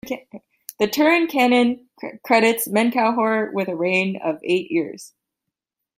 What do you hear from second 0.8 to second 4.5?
Turin canon credits Menkauhor with a reign of